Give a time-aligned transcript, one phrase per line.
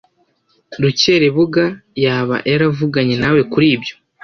[0.81, 1.63] Rukeribuga
[2.03, 3.95] yaba yaravuganye nawe kuri ibyo?